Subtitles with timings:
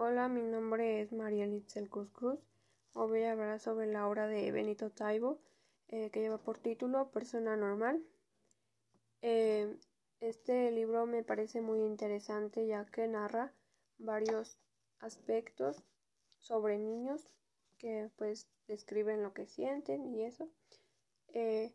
[0.00, 2.38] Hola, mi nombre es María Litzel Cruz Cruz.
[2.92, 5.40] Hoy voy a hablar sobre la obra de Benito Taibo,
[5.88, 8.00] eh, que lleva por título Persona Normal.
[9.22, 9.76] Eh,
[10.20, 13.52] este libro me parece muy interesante ya que narra
[13.98, 14.56] varios
[15.00, 15.82] aspectos
[16.38, 17.28] sobre niños
[17.76, 20.48] que pues describen lo que sienten y eso.
[21.34, 21.74] Eh,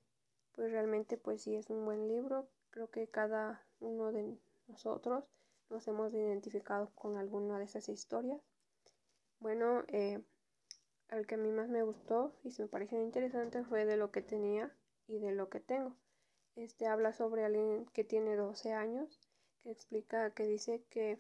[0.54, 2.48] pues realmente pues sí es un buen libro.
[2.70, 4.38] Creo que cada uno de
[4.70, 5.26] nosotros
[5.70, 8.42] nos hemos identificado con alguna de esas historias.
[9.40, 10.24] Bueno, eh,
[11.10, 14.12] el que a mí más me gustó y se me pareció interesante fue de lo
[14.12, 14.76] que tenía
[15.08, 15.96] y de lo que tengo.
[16.56, 19.20] Este habla sobre alguien que tiene 12 años,
[19.64, 21.20] que explica, que dice que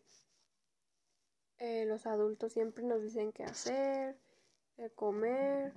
[1.58, 4.18] eh, los adultos siempre nos dicen qué hacer,
[4.76, 5.74] qué comer,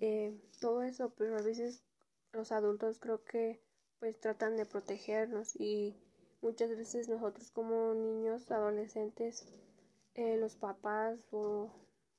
[0.00, 1.82] eh, todo eso, pero a veces
[2.32, 3.62] los adultos creo que
[3.98, 5.96] pues tratan de protegernos y
[6.42, 9.46] Muchas veces nosotros como niños, adolescentes,
[10.14, 11.70] eh, los papás o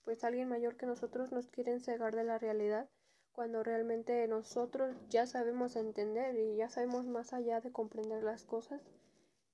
[0.05, 2.89] pues alguien mayor que nosotros nos quieren cegar de la realidad
[3.33, 8.81] cuando realmente nosotros ya sabemos entender y ya sabemos más allá de comprender las cosas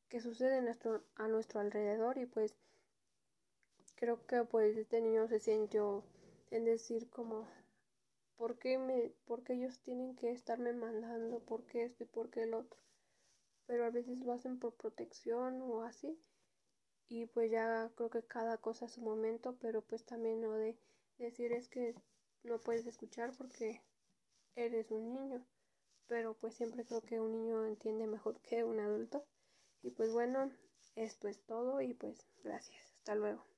[0.07, 0.67] que suceden
[1.15, 2.53] a nuestro alrededor y pues
[3.95, 6.03] creo que pues este niño se sintió
[6.51, 7.47] en decir como
[8.37, 11.39] ¿por qué, me, por qué ellos tienen que estarme mandando?
[11.39, 12.79] ¿Por qué esto y por qué el otro?
[13.69, 16.19] Pero a veces lo hacen por protección o así.
[17.07, 20.75] Y pues ya creo que cada cosa a su momento, pero pues también no de
[21.19, 21.93] decir es que
[22.41, 23.83] no puedes escuchar porque
[24.55, 25.45] eres un niño.
[26.07, 29.23] Pero pues siempre creo que un niño entiende mejor que un adulto.
[29.83, 30.51] Y pues bueno,
[30.95, 32.91] esto es todo y pues gracias.
[32.95, 33.49] Hasta luego.